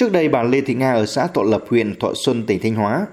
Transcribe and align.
Trước 0.00 0.12
đây 0.12 0.28
bà 0.28 0.42
Lê 0.42 0.60
Thị 0.60 0.74
Nga 0.74 0.92
ở 0.92 1.06
xã 1.06 1.26
Thọ 1.26 1.42
Lập, 1.42 1.64
huyện 1.68 1.98
Thọ 1.98 2.12
Xuân, 2.14 2.46
tỉnh 2.46 2.60
Thanh 2.62 2.74
Hóa, 2.74 3.06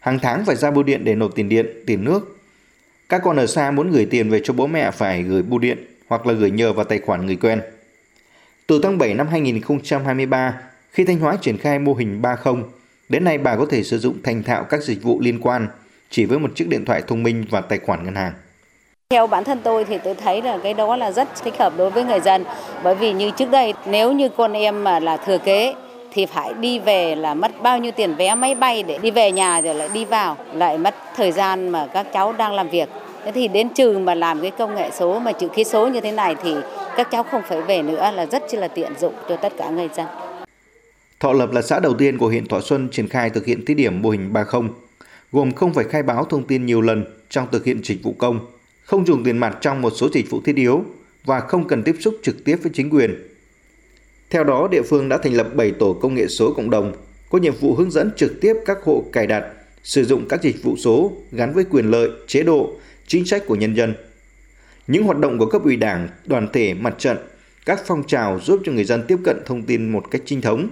hàng 0.00 0.18
tháng 0.22 0.44
phải 0.44 0.56
ra 0.56 0.70
bưu 0.70 0.82
điện 0.82 1.04
để 1.04 1.14
nộp 1.14 1.34
tiền 1.34 1.48
điện, 1.48 1.66
tiền 1.86 2.04
nước. 2.04 2.38
Các 3.08 3.20
con 3.24 3.36
ở 3.36 3.46
xa 3.46 3.70
muốn 3.70 3.90
gửi 3.90 4.06
tiền 4.10 4.30
về 4.30 4.40
cho 4.44 4.54
bố 4.54 4.66
mẹ 4.66 4.90
phải 4.90 5.22
gửi 5.22 5.42
bưu 5.42 5.58
điện 5.58 5.78
hoặc 6.08 6.26
là 6.26 6.32
gửi 6.32 6.50
nhờ 6.50 6.72
vào 6.72 6.84
tài 6.84 6.98
khoản 6.98 7.26
người 7.26 7.36
quen. 7.36 7.60
Từ 8.66 8.80
tháng 8.82 8.98
7 8.98 9.14
năm 9.14 9.28
2023, 9.28 10.60
khi 10.90 11.04
Thanh 11.04 11.18
Hóa 11.18 11.36
triển 11.40 11.58
khai 11.58 11.78
mô 11.78 11.94
hình 11.94 12.22
30, 12.22 12.54
đến 13.08 13.24
nay 13.24 13.38
bà 13.38 13.56
có 13.56 13.66
thể 13.70 13.82
sử 13.82 13.98
dụng 13.98 14.22
thành 14.22 14.42
thạo 14.42 14.64
các 14.64 14.82
dịch 14.82 15.02
vụ 15.02 15.20
liên 15.20 15.40
quan 15.40 15.68
chỉ 16.10 16.24
với 16.24 16.38
một 16.38 16.50
chiếc 16.54 16.68
điện 16.68 16.84
thoại 16.84 17.02
thông 17.06 17.22
minh 17.22 17.44
và 17.50 17.60
tài 17.60 17.78
khoản 17.78 18.04
ngân 18.04 18.14
hàng. 18.14 18.32
Theo 19.10 19.26
bản 19.26 19.44
thân 19.44 19.60
tôi 19.64 19.84
thì 19.84 19.98
tôi 20.04 20.14
thấy 20.14 20.42
là 20.42 20.58
cái 20.62 20.74
đó 20.74 20.96
là 20.96 21.12
rất 21.12 21.28
thích 21.44 21.54
hợp 21.58 21.72
đối 21.76 21.90
với 21.90 22.04
người 22.04 22.20
dân. 22.20 22.44
Bởi 22.82 22.94
vì 22.94 23.12
như 23.12 23.30
trước 23.30 23.50
đây 23.50 23.74
nếu 23.86 24.12
như 24.12 24.28
con 24.28 24.52
em 24.52 24.84
mà 24.84 25.00
là 25.00 25.16
thừa 25.16 25.38
kế 25.38 25.74
thì 26.12 26.26
phải 26.26 26.54
đi 26.54 26.78
về 26.78 27.14
là 27.14 27.34
mất 27.34 27.62
bao 27.62 27.78
nhiêu 27.78 27.92
tiền 27.92 28.14
vé 28.14 28.34
máy 28.34 28.54
bay 28.54 28.82
để 28.82 28.98
đi 28.98 29.10
về 29.10 29.32
nhà 29.32 29.60
rồi 29.60 29.74
lại 29.74 29.88
đi 29.94 30.04
vào, 30.04 30.36
lại 30.52 30.78
mất 30.78 30.94
thời 31.16 31.32
gian 31.32 31.68
mà 31.68 31.86
các 31.94 32.06
cháu 32.12 32.32
đang 32.32 32.52
làm 32.52 32.68
việc. 32.68 32.88
Thế 33.24 33.32
thì 33.32 33.48
đến 33.48 33.68
trừ 33.68 33.98
mà 33.98 34.14
làm 34.14 34.40
cái 34.40 34.50
công 34.50 34.74
nghệ 34.74 34.90
số 34.98 35.18
mà 35.18 35.32
chữ 35.32 35.48
ký 35.48 35.64
số 35.64 35.88
như 35.88 36.00
thế 36.00 36.12
này 36.12 36.34
thì 36.42 36.54
các 36.96 37.08
cháu 37.10 37.22
không 37.22 37.42
phải 37.48 37.60
về 37.62 37.82
nữa 37.82 38.10
là 38.14 38.26
rất 38.26 38.54
là 38.54 38.68
tiện 38.68 38.92
dụng 39.00 39.14
cho 39.28 39.36
tất 39.36 39.52
cả 39.58 39.70
người 39.70 39.88
dân. 39.96 40.06
Thọ 41.20 41.32
Lập 41.32 41.52
là 41.52 41.62
xã 41.62 41.80
đầu 41.80 41.94
tiên 41.94 42.18
của 42.18 42.28
huyện 42.28 42.46
Thọ 42.46 42.60
Xuân 42.60 42.88
triển 42.92 43.08
khai 43.08 43.30
thực 43.30 43.46
hiện 43.46 43.64
thí 43.64 43.74
điểm 43.74 44.02
mô 44.02 44.10
hình 44.10 44.32
30, 44.32 44.62
gồm 45.32 45.52
không 45.52 45.74
phải 45.74 45.84
khai 45.84 46.02
báo 46.02 46.24
thông 46.24 46.46
tin 46.46 46.66
nhiều 46.66 46.80
lần 46.80 47.04
trong 47.30 47.46
thực 47.52 47.64
hiện 47.64 47.80
dịch 47.84 48.02
vụ 48.02 48.14
công, 48.18 48.40
không 48.84 49.06
dùng 49.06 49.24
tiền 49.24 49.38
mặt 49.38 49.58
trong 49.60 49.82
một 49.82 49.92
số 49.96 50.08
dịch 50.12 50.30
vụ 50.30 50.40
thiết 50.44 50.56
yếu 50.56 50.84
và 51.24 51.40
không 51.40 51.68
cần 51.68 51.82
tiếp 51.82 51.96
xúc 52.00 52.14
trực 52.22 52.44
tiếp 52.44 52.56
với 52.62 52.72
chính 52.74 52.90
quyền. 52.90 53.14
Theo 54.30 54.44
đó, 54.44 54.68
địa 54.70 54.82
phương 54.82 55.08
đã 55.08 55.18
thành 55.18 55.34
lập 55.34 55.54
7 55.54 55.70
tổ 55.70 55.92
công 55.92 56.14
nghệ 56.14 56.26
số 56.28 56.52
cộng 56.52 56.70
đồng 56.70 56.92
có 57.30 57.38
nhiệm 57.38 57.54
vụ 57.54 57.74
hướng 57.74 57.90
dẫn 57.90 58.10
trực 58.16 58.40
tiếp 58.40 58.54
các 58.66 58.78
hộ 58.82 59.04
cài 59.12 59.26
đặt, 59.26 59.44
sử 59.82 60.04
dụng 60.04 60.28
các 60.28 60.42
dịch 60.42 60.62
vụ 60.62 60.76
số 60.76 61.12
gắn 61.32 61.52
với 61.54 61.64
quyền 61.70 61.90
lợi, 61.90 62.10
chế 62.26 62.42
độ, 62.42 62.72
chính 63.06 63.24
sách 63.24 63.46
của 63.46 63.54
nhân 63.54 63.76
dân. 63.76 63.94
Những 64.86 65.04
hoạt 65.04 65.18
động 65.18 65.38
của 65.38 65.46
cấp 65.46 65.64
ủy 65.64 65.76
đảng, 65.76 66.08
đoàn 66.26 66.48
thể, 66.52 66.74
mặt 66.74 66.94
trận, 66.98 67.16
các 67.66 67.80
phong 67.86 68.02
trào 68.06 68.40
giúp 68.40 68.60
cho 68.64 68.72
người 68.72 68.84
dân 68.84 69.02
tiếp 69.08 69.16
cận 69.24 69.36
thông 69.46 69.62
tin 69.62 69.92
một 69.92 70.10
cách 70.10 70.22
chính 70.24 70.40
thống. 70.40 70.68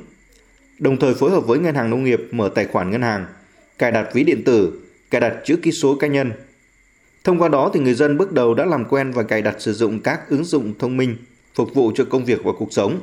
Đồng 0.78 0.96
thời 0.96 1.14
phối 1.14 1.30
hợp 1.30 1.46
với 1.46 1.58
ngân 1.58 1.74
hàng 1.74 1.90
nông 1.90 2.04
nghiệp 2.04 2.20
mở 2.30 2.48
tài 2.54 2.66
khoản 2.66 2.90
ngân 2.90 3.02
hàng, 3.02 3.26
cài 3.78 3.92
đặt 3.92 4.08
ví 4.14 4.24
điện 4.24 4.44
tử, 4.44 4.80
cài 5.10 5.20
đặt 5.20 5.34
chữ 5.44 5.56
ký 5.56 5.72
số 5.72 5.94
cá 5.94 6.06
nhân. 6.06 6.32
Thông 7.24 7.38
qua 7.38 7.48
đó 7.48 7.70
thì 7.74 7.80
người 7.80 7.94
dân 7.94 8.18
bước 8.18 8.32
đầu 8.32 8.54
đã 8.54 8.64
làm 8.64 8.84
quen 8.84 9.12
và 9.12 9.22
cài 9.22 9.42
đặt 9.42 9.56
sử 9.58 9.72
dụng 9.72 10.00
các 10.00 10.28
ứng 10.30 10.44
dụng 10.44 10.74
thông 10.78 10.96
minh 10.96 11.16
phục 11.54 11.74
vụ 11.74 11.92
cho 11.94 12.04
công 12.04 12.24
việc 12.24 12.44
và 12.44 12.52
cuộc 12.58 12.72
sống. 12.72 13.00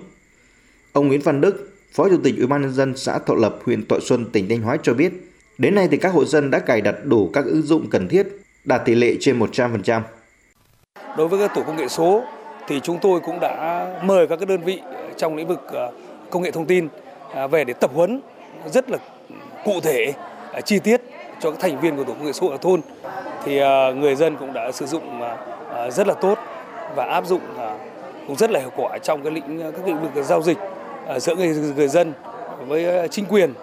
Ông 0.93 1.07
Nguyễn 1.07 1.21
Văn 1.21 1.41
Đức, 1.41 1.69
Phó 1.93 2.09
Chủ 2.09 2.17
tịch 2.23 2.35
Ủy 2.37 2.47
ban 2.47 2.61
nhân 2.61 2.73
dân 2.73 2.97
xã 2.97 3.19
Thọ 3.19 3.35
Lập, 3.35 3.55
huyện 3.65 3.87
Thọ 3.87 3.95
Xuân, 4.01 4.25
tỉnh 4.31 4.49
Thanh 4.49 4.61
Hóa 4.61 4.77
cho 4.83 4.93
biết, 4.93 5.13
đến 5.57 5.75
nay 5.75 5.87
thì 5.91 5.97
các 5.97 6.13
hộ 6.13 6.25
dân 6.25 6.51
đã 6.51 6.59
cài 6.59 6.81
đặt 6.81 6.95
đủ 7.03 7.29
các 7.33 7.45
ứng 7.45 7.61
dụng 7.61 7.89
cần 7.89 8.07
thiết, 8.07 8.27
đạt 8.65 8.81
tỷ 8.85 8.95
lệ 8.95 9.15
trên 9.19 9.39
100%. 9.39 10.01
Đối 11.17 11.27
với 11.27 11.39
các 11.39 11.55
tổ 11.55 11.63
công 11.63 11.77
nghệ 11.77 11.87
số 11.87 12.23
thì 12.67 12.79
chúng 12.79 12.99
tôi 13.01 13.19
cũng 13.19 13.39
đã 13.39 13.87
mời 14.03 14.27
các 14.27 14.47
đơn 14.47 14.61
vị 14.61 14.81
trong 15.17 15.35
lĩnh 15.35 15.47
vực 15.47 15.59
ờ, 15.67 15.91
công 16.29 16.41
nghệ 16.41 16.51
thông 16.51 16.65
tin 16.65 16.87
à, 17.33 17.47
về 17.47 17.63
để 17.63 17.73
tập 17.73 17.91
huấn 17.93 18.21
rất 18.73 18.89
là 18.89 18.97
cụ 19.65 19.79
thể, 19.83 20.13
à, 20.53 20.61
chi 20.61 20.79
tiết 20.79 21.01
cho 21.39 21.51
các 21.51 21.59
thành 21.59 21.81
viên 21.81 21.97
của 21.97 22.03
tổ 22.03 22.13
công 22.13 22.25
nghệ 22.25 22.33
số 22.33 22.47
ở 22.47 22.57
thôn. 22.57 22.81
Thì 23.45 23.57
ờ, 23.57 23.93
người 23.93 24.15
dân 24.15 24.35
cũng 24.37 24.53
đã 24.53 24.71
sử 24.71 24.85
dụng 24.85 25.21
ờ, 25.69 25.89
rất 25.91 26.07
là 26.07 26.13
tốt 26.13 26.37
và 26.95 27.05
áp 27.05 27.25
dụng 27.25 27.41
cũng 28.27 28.35
rất 28.35 28.51
là 28.51 28.59
hiệu 28.59 28.71
quả 28.75 28.97
trong 28.97 29.23
cái 29.23 29.31
lĩnh 29.31 29.71
các 29.75 29.87
lĩnh 29.87 30.01
vực 30.01 30.25
giao 30.25 30.41
dịch 30.41 30.57
giữa 31.19 31.35
người, 31.35 31.47
người 31.75 31.87
dân 31.87 32.13
với 32.67 32.85
ờ, 32.85 33.07
chính 33.07 33.25
quyền. 33.25 33.53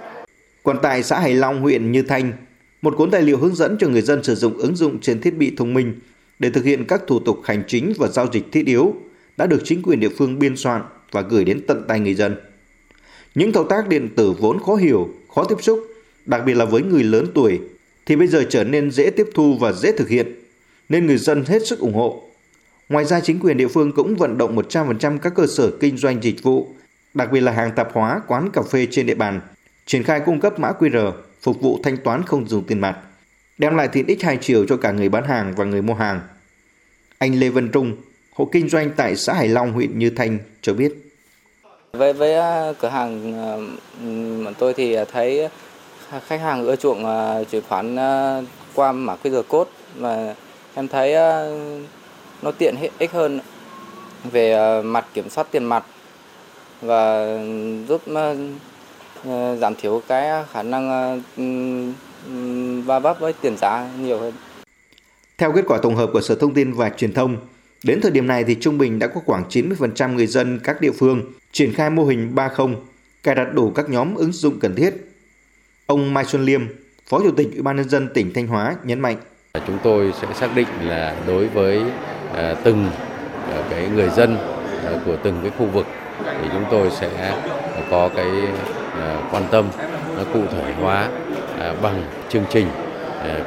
Còn 0.63 0.79
tại 0.83 1.03
xã 1.03 1.21
Hải 1.21 1.35
Long, 1.35 1.61
huyện 1.61 1.93
Như 1.93 2.03
Thanh, 2.03 2.33
một 2.83 2.95
cuốn 2.97 3.11
tài 3.11 3.23
liệu 3.23 3.39
hướng 3.39 3.55
dẫn 3.55 3.77
cho 3.81 3.89
người 3.89 4.03
dân 4.03 4.23
sử 4.23 4.35
dụng 4.35 4.59
ứng 4.59 4.77
dụng 4.77 5.01
trên 5.01 5.21
thiết 5.21 5.37
bị 5.37 5.55
thông 5.57 5.75
minh 5.75 5.95
để 6.39 6.51
thực 6.51 6.65
hiện 6.65 6.85
các 6.85 7.03
thủ 7.07 7.21
tục 7.21 7.41
hành 7.45 7.63
chính 7.67 7.93
và 7.99 8.09
giao 8.09 8.27
dịch 8.33 8.53
thiết 8.53 8.67
yếu 8.67 8.95
đã 9.37 9.47
được 9.47 9.63
chính 9.65 9.83
quyền 9.83 10.01
địa 10.01 10.09
phương 10.19 10.39
biên 10.39 10.57
soạn 10.57 10.83
và 11.13 11.21
gửi 11.21 11.45
đến 11.45 11.61
tận 11.67 11.85
tay 11.89 12.01
người 12.01 12.15
dân. 12.15 12.37
Những 13.35 13.53
thao 13.53 13.65
tác 13.65 13.89
điện 13.89 14.09
tử 14.17 14.35
vốn 14.39 14.63
khó 14.63 14.75
hiểu, 14.75 15.09
khó 15.35 15.45
tiếp 15.45 15.57
xúc, 15.61 15.81
đặc 16.27 16.43
biệt 16.47 16.55
là 16.55 16.65
với 16.65 16.83
người 16.83 17.03
lớn 17.03 17.27
tuổi, 17.35 17.61
thì 18.07 18.17
bây 18.17 18.27
giờ 18.27 18.45
trở 18.49 18.65
nên 18.65 18.91
dễ 18.91 19.11
tiếp 19.11 19.27
thu 19.35 19.57
và 19.61 19.73
dễ 19.73 19.93
thực 19.93 20.09
hiện, 20.09 20.35
nên 20.89 21.07
người 21.07 21.19
dân 21.19 21.45
hết 21.45 21.67
sức 21.67 21.79
ủng 21.79 21.95
hộ. 21.95 22.23
Ngoài 22.89 23.05
ra 23.05 23.21
chính 23.21 23.41
quyền 23.41 23.57
địa 23.57 23.69
phương 23.69 23.93
cũng 23.93 24.15
vận 24.15 24.39
động 24.39 24.57
100% 24.57 25.19
các 25.19 25.35
cơ 25.35 25.47
sở 25.47 25.71
kinh 25.81 25.97
doanh 25.97 26.23
dịch 26.23 26.43
vụ, 26.43 26.75
đặc 27.15 27.33
biệt 27.33 27.41
là 27.41 27.53
hàng 27.53 27.71
tạp 27.77 27.93
hóa, 27.93 28.21
quán 28.27 28.51
cà 28.53 28.63
phê 28.71 28.87
trên 28.91 29.07
địa 29.07 29.15
bàn, 29.15 29.41
triển 29.87 30.03
khai 30.03 30.21
cung 30.27 30.41
cấp 30.41 30.59
mã 30.59 30.73
QR 30.79 31.13
phục 31.43 31.61
vụ 31.61 31.81
thanh 31.83 31.97
toán 31.97 32.23
không 32.23 32.49
dùng 32.49 32.65
tiền 32.65 32.81
mặt, 32.81 32.97
đem 33.59 33.77
lại 33.77 33.89
tiện 33.89 34.07
ích 34.07 34.23
hai 34.23 34.39
chiều 34.41 34.67
cho 34.69 34.77
cả 34.77 34.93
người 34.93 35.09
bán 35.09 35.25
hàng 35.25 35.55
và 35.57 35.65
người 35.65 35.83
mua 35.83 35.95
hàng. 35.95 36.21
Anh 37.19 37.35
Lê 37.35 37.49
Văn 37.49 37.69
Trung, 37.73 37.97
hộ 38.35 38.49
kinh 38.53 38.69
doanh 38.69 38.91
tại 38.97 39.17
xã 39.17 39.33
Hải 39.33 39.49
Long, 39.49 39.73
huyện 39.73 39.99
Như 39.99 40.11
Thanh 40.11 40.39
cho 40.63 40.75
biết. 40.75 40.93
Với 41.93 42.13
với 42.13 42.35
à, 42.35 42.73
cửa 42.81 42.89
hàng 42.89 43.35
à, 43.35 43.53
bọn 44.45 44.55
tôi 44.59 44.75
thì 44.75 44.97
thấy 45.13 45.49
khách 46.27 46.41
hàng 46.41 46.65
ưa 46.65 46.77
chuộng 46.77 47.07
à, 47.07 47.45
chuyển 47.51 47.63
khoản 47.69 47.97
qua 48.75 48.93
mã 48.93 49.17
QR 49.23 49.43
code 49.43 49.71
và 49.97 50.35
em 50.75 50.89
thấy 50.89 51.15
nó 52.43 52.51
tiện 52.59 52.75
ích 52.99 53.13
hơn 53.13 53.41
về 54.25 54.83
mặt 54.83 55.07
kiểm 55.15 55.31
soát 55.31 55.47
tiền 55.51 55.65
mặt 55.65 55.85
và 56.81 57.39
giúp 57.89 58.03
giảm 59.61 59.75
thiểu 59.81 60.03
cái 60.09 60.45
khả 60.53 60.63
năng 60.63 61.23
va 62.87 62.99
vấp 62.99 63.21
với 63.21 63.33
tiền 63.33 63.57
giá 63.57 63.91
nhiều 64.01 64.19
hơn. 64.19 64.33
Theo 65.39 65.53
kết 65.53 65.65
quả 65.67 65.79
tổng 65.83 65.97
hợp 65.97 66.11
của 66.13 66.21
Sở 66.21 66.35
Thông 66.35 66.55
tin 66.55 66.73
và 66.73 66.91
Truyền 66.91 67.13
thông, 67.13 67.37
đến 67.85 68.01
thời 68.03 68.11
điểm 68.11 68.27
này 68.27 68.45
thì 68.45 68.57
trung 68.61 68.79
bình 68.79 68.99
đã 68.99 69.07
có 69.07 69.21
khoảng 69.27 69.45
90% 69.49 70.15
người 70.15 70.27
dân 70.27 70.61
các 70.65 70.81
địa 70.81 70.93
phương 70.99 71.33
triển 71.53 71.73
khai 71.75 71.91
mô 71.91 72.05
hình 72.05 72.35
30, 72.35 72.67
cài 73.23 73.35
đặt 73.35 73.55
đủ 73.55 73.71
các 73.71 73.91
nhóm 73.91 74.15
ứng 74.15 74.33
dụng 74.33 74.61
cần 74.61 74.75
thiết. 74.75 74.95
Ông 75.87 76.15
Mai 76.15 76.25
Xuân 76.25 76.45
Liêm, 76.45 76.61
Phó 77.09 77.21
Chủ 77.21 77.31
tịch 77.37 77.49
Ủy 77.53 77.63
ban 77.63 77.77
nhân 77.77 77.89
dân 77.89 78.09
tỉnh 78.15 78.33
Thanh 78.33 78.47
Hóa 78.47 78.77
nhấn 78.85 79.01
mạnh: 79.01 79.17
Chúng 79.67 79.79
tôi 79.83 80.13
sẽ 80.21 80.29
xác 80.35 80.57
định 80.57 80.69
là 80.83 81.17
đối 81.27 81.49
với 81.49 81.83
từng 82.65 82.91
cái 83.71 83.89
người 83.89 84.11
dân 84.11 84.39
của 85.07 85.17
từng 85.23 85.39
cái 85.43 85.51
khu 85.59 85.67
vực 85.67 85.87
thì 86.25 86.49
chúng 86.53 86.65
tôi 86.71 86.91
sẽ 86.91 87.35
có 87.91 88.11
cái 88.17 88.27
à, 89.01 89.17
quan 89.33 89.43
tâm 89.51 89.65
à, 90.19 90.25
cụ 90.33 90.41
thể 90.53 90.73
hóa 90.81 91.09
à, 91.61 91.75
bằng 91.83 92.03
chương 92.29 92.45
trình 92.51 92.67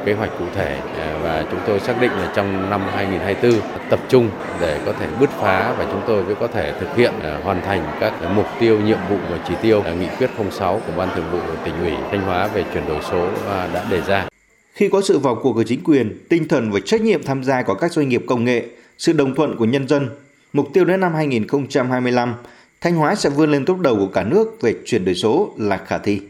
kế 0.04 0.12
hoạch 0.12 0.30
cụ 0.38 0.44
thể 0.54 0.78
và 1.22 1.44
chúng 1.50 1.60
tôi 1.66 1.80
xác 1.80 2.00
định 2.00 2.10
là 2.10 2.32
trong 2.36 2.70
năm 2.70 2.80
2024 2.94 3.60
tập 3.90 4.00
trung 4.08 4.30
để 4.60 4.80
có 4.86 4.92
thể 4.92 5.06
bứt 5.20 5.30
phá 5.30 5.74
và 5.78 5.86
chúng 5.92 6.02
tôi 6.06 6.24
mới 6.24 6.34
có 6.34 6.46
thể 6.46 6.72
thực 6.80 6.96
hiện 6.96 7.12
hoàn 7.42 7.62
thành 7.62 7.86
các 8.00 8.12
mục 8.34 8.46
tiêu, 8.60 8.80
nhiệm 8.80 8.98
vụ 9.10 9.16
và 9.30 9.38
chỉ 9.48 9.54
tiêu 9.62 9.82
nghị 10.00 10.06
quyết 10.18 10.30
06 10.50 10.80
của 10.86 10.92
Ban 10.96 11.08
Thường 11.14 11.30
vụ 11.32 11.38
tỉnh 11.64 11.74
ủy 11.80 11.92
Thanh 12.10 12.20
Hóa 12.20 12.46
về 12.46 12.64
chuyển 12.74 12.88
đổi 12.88 12.98
số 13.10 13.28
đã 13.50 13.86
đề 13.90 14.00
ra. 14.00 14.28
Khi 14.74 14.88
có 14.88 15.00
sự 15.00 15.18
vào 15.18 15.34
cuộc 15.42 15.52
của 15.52 15.62
chính 15.62 15.84
quyền, 15.84 16.18
tinh 16.28 16.48
thần 16.48 16.70
và 16.70 16.80
trách 16.84 17.00
nhiệm 17.00 17.22
tham 17.22 17.44
gia 17.44 17.62
của 17.62 17.74
các 17.74 17.92
doanh 17.92 18.08
nghiệp 18.08 18.22
công 18.26 18.44
nghệ, 18.44 18.64
sự 18.98 19.12
đồng 19.12 19.34
thuận 19.34 19.56
của 19.56 19.64
nhân 19.64 19.88
dân, 19.88 20.08
mục 20.54 20.68
tiêu 20.72 20.84
đến 20.84 21.00
năm 21.00 21.14
2025, 21.14 22.34
Thanh 22.80 22.94
Hóa 22.94 23.14
sẽ 23.14 23.30
vươn 23.30 23.50
lên 23.50 23.64
top 23.64 23.78
đầu 23.78 23.96
của 23.96 24.08
cả 24.12 24.22
nước 24.22 24.62
về 24.62 24.74
chuyển 24.84 25.04
đổi 25.04 25.14
số 25.14 25.54
là 25.58 25.76
khả 25.76 25.98
thi. 25.98 26.20